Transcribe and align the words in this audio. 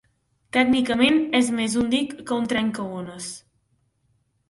Tècnicament, 0.55 1.19
és 1.41 1.53
més 1.59 1.77
un 1.83 1.93
dic 1.93 2.17
que 2.31 2.41
un 2.41 2.51
trencaones. 2.57 3.33